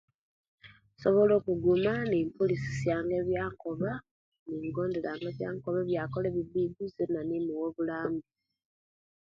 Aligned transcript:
Nsobola 0.93 1.33
okuguma 1.39 1.93
nipulisisyanga 2.09 3.13
ebyankobo 3.21 3.91
ningondelanga 4.59 5.25
ekyankoba 5.31 5.77
ebya'kola 5.81 6.25
ebibi 6.29 6.83
Zena 6.95 7.21
nimuwa 7.23 7.63
obulambi 7.69 8.27